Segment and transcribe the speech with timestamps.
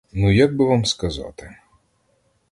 [0.13, 1.55] Ну як би вам сказати.